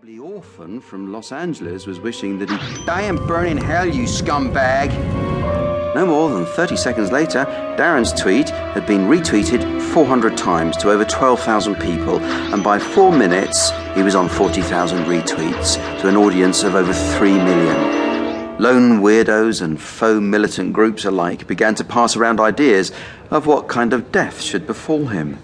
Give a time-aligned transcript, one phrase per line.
[0.00, 4.04] Bubbly orphan from Los Angeles was wishing that he'd die and burn in hell, you
[4.04, 4.88] scumbag.
[5.94, 7.44] No more than 30 seconds later,
[7.76, 13.72] Darren's tweet had been retweeted 400 times to over 12,000 people, and by four minutes,
[13.94, 18.56] he was on 40,000 retweets to an audience of over 3 million.
[18.58, 22.90] Lone weirdos and faux militant groups alike began to pass around ideas
[23.30, 25.36] of what kind of death should befall him.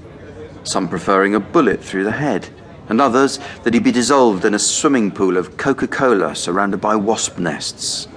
[0.64, 2.48] Some preferring a bullet through the head
[2.88, 6.96] and others that he be dissolved in a swimming pool of Coca Cola surrounded by
[6.96, 8.08] wasp nests.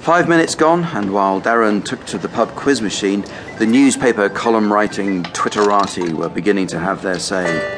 [0.00, 3.24] Five minutes gone, and while Darren took to the pub quiz machine,
[3.58, 7.76] the newspaper column writing Twitterati were beginning to have their say.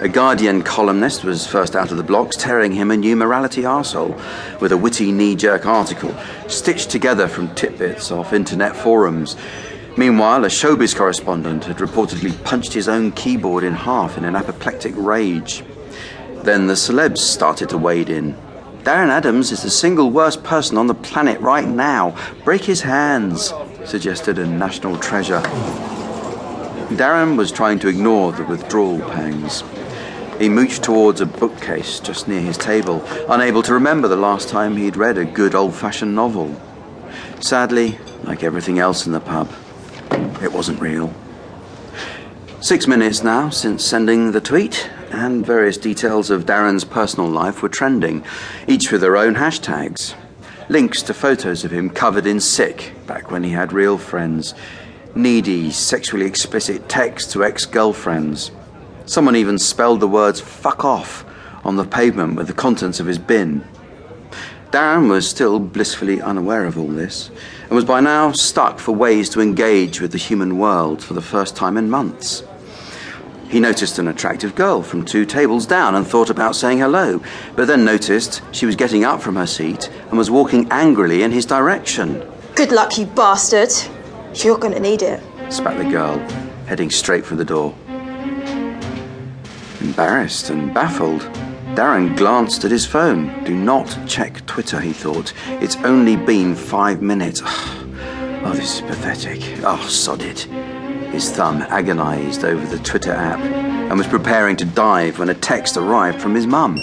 [0.00, 4.18] A Guardian columnist was first out of the blocks, tearing him a new morality arsehole
[4.58, 6.16] with a witty knee jerk article
[6.48, 9.36] stitched together from tidbits off internet forums
[10.00, 14.94] Meanwhile, a showbiz correspondent had reportedly punched his own keyboard in half in an apoplectic
[14.96, 15.62] rage.
[16.42, 18.34] Then the celebs started to wade in.
[18.82, 22.16] Darren Adams is the single worst person on the planet right now.
[22.44, 23.52] Break his hands,
[23.84, 25.42] suggested a national treasure.
[26.96, 29.60] Darren was trying to ignore the withdrawal pangs.
[30.38, 34.78] He mooched towards a bookcase just near his table, unable to remember the last time
[34.78, 36.58] he'd read a good old fashioned novel.
[37.40, 39.52] Sadly, like everything else in the pub,
[40.42, 41.12] it wasn't real.
[42.60, 47.68] Six minutes now since sending the tweet, and various details of Darren's personal life were
[47.68, 48.24] trending,
[48.66, 50.14] each with their own hashtags.
[50.68, 54.54] Links to photos of him covered in sick, back when he had real friends.
[55.14, 58.52] Needy, sexually explicit texts to ex girlfriends.
[59.06, 61.24] Someone even spelled the words fuck off
[61.64, 63.64] on the pavement with the contents of his bin.
[64.70, 67.30] Darren was still blissfully unaware of all this,
[67.70, 71.22] and was by now stuck for ways to engage with the human world for the
[71.22, 72.42] first time in months.
[73.48, 77.22] He noticed an attractive girl from two tables down and thought about saying hello,
[77.54, 81.30] but then noticed she was getting up from her seat and was walking angrily in
[81.30, 82.28] his direction.
[82.56, 83.70] Good luck, you bastard.
[84.34, 85.22] You're gonna need it.
[85.48, 86.18] spat the girl,
[86.66, 87.72] heading straight for the door.
[89.80, 91.22] Embarrassed and baffled,
[91.80, 93.42] Darren glanced at his phone.
[93.44, 95.32] Do not check Twitter, he thought.
[95.62, 97.40] It's only been five minutes.
[98.42, 99.42] Oh, this is pathetic.
[99.64, 100.40] Oh, sod it.
[101.12, 105.76] His thumb agonized over the Twitter app and was preparing to dive when a text
[105.76, 106.76] arrived from his mum.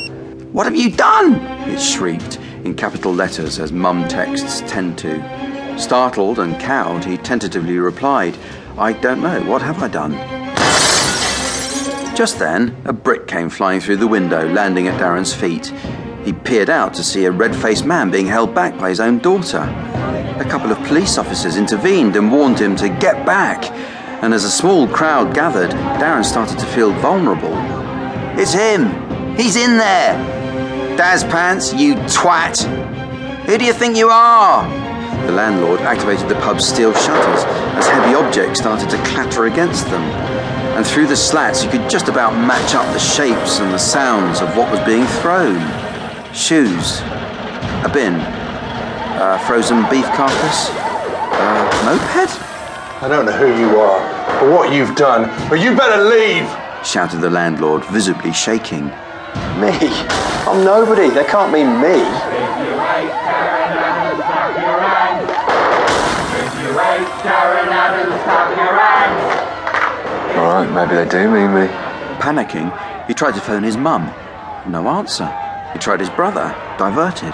[0.52, 1.36] What have you done?
[1.68, 5.80] It shrieked in capital letters as mum texts tend to.
[5.80, 8.38] Startled and cowed, he tentatively replied,
[8.78, 9.42] I don't know.
[9.44, 10.47] What have I done?
[12.18, 15.68] Just then, a brick came flying through the window, landing at Darren's feet.
[16.26, 19.20] He peered out to see a red faced man being held back by his own
[19.20, 19.60] daughter.
[20.40, 23.70] A couple of police officers intervened and warned him to get back.
[24.24, 25.70] And as a small crowd gathered,
[26.02, 27.54] Darren started to feel vulnerable.
[28.36, 28.88] It's him!
[29.36, 30.18] He's in there!
[30.98, 32.64] Daz Pants, you twat!
[33.46, 34.68] Who do you think you are?
[35.28, 37.44] The landlord activated the pub's steel shutters
[37.78, 42.08] as heavy objects started to clatter against them and through the slats you could just
[42.08, 45.58] about match up the shapes and the sounds of what was being thrown.
[46.36, 47.00] Shoes,
[47.84, 52.30] a bin, a frozen beef carcass, a moped?
[53.02, 56.48] I don't know who you are or what you've done, but you better leave!
[56.86, 58.86] shouted the landlord, visibly shaking.
[59.58, 59.74] Me?
[60.46, 61.10] I'm nobody.
[61.10, 62.04] They can't mean me.
[70.78, 71.68] Maybe they do mean me.
[72.20, 72.70] Panicking,
[73.08, 74.14] he tried to phone his mum.
[74.68, 75.26] No answer.
[75.74, 76.56] He tried his brother.
[76.78, 77.34] Diverted.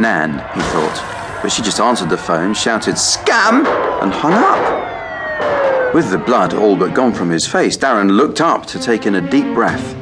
[0.00, 1.40] Nan, he thought.
[1.42, 3.64] But she just answered the phone, shouted, Scam!
[4.02, 5.94] and hung up.
[5.94, 9.14] With the blood all but gone from his face, Darren looked up to take in
[9.14, 9.94] a deep breath.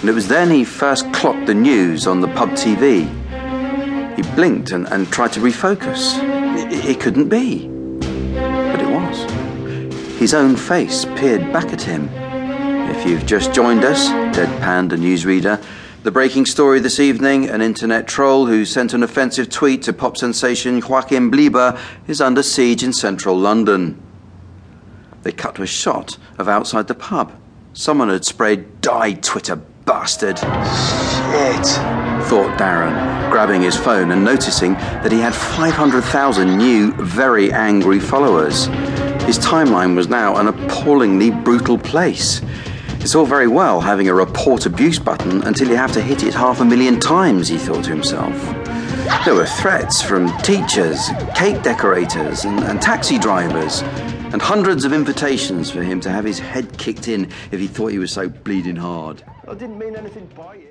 [0.00, 3.06] And it was then he first clocked the news on the pub TV.
[4.16, 6.18] He blinked and, and tried to refocus.
[6.56, 7.75] It, it couldn't be.
[10.16, 10.30] But it was.
[10.30, 12.08] His own face peered back at him.
[12.90, 15.62] If you've just joined us, deadpanned a newsreader,
[16.04, 20.16] the breaking story this evening an internet troll who sent an offensive tweet to pop
[20.16, 24.00] sensation Joachim Bleiber is under siege in central London.
[25.22, 27.32] They cut to a shot of outside the pub.
[27.72, 31.66] Someone had sprayed Die Twitter bastard, Shit.
[32.26, 38.68] thought Darren, grabbing his phone and noticing that he had 500,000 new, very angry followers.
[39.26, 42.40] His timeline was now an appallingly brutal place.
[43.00, 46.32] It's all very well having a report abuse button until you have to hit it
[46.32, 48.40] half a million times, he thought to himself.
[49.24, 53.82] There were threats from teachers, cake decorators, and, and taxi drivers,
[54.32, 57.88] and hundreds of invitations for him to have his head kicked in if he thought
[57.88, 59.24] he was so bleeding hard.
[59.48, 60.64] I didn't mean anything by it.